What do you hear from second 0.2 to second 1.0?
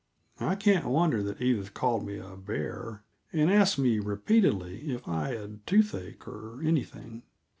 I can't